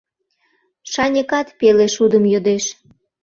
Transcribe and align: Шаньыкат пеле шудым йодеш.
Шаньыкат 0.91 1.47
пеле 1.59 1.87
шудым 1.95 2.23
йодеш. 2.33 2.65